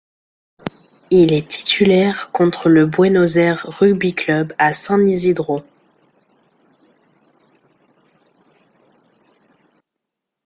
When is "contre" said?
2.31-2.69